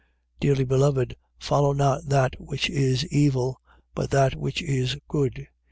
Dearly 0.39 0.63
beloved, 0.63 1.15
follow 1.37 1.73
not 1.73 2.05
that 2.09 2.33
which 2.41 2.71
is 2.71 3.05
evil: 3.09 3.61
but 3.93 4.09
that 4.09 4.33
which 4.33 4.63
is 4.63 4.97
good. 5.07 5.47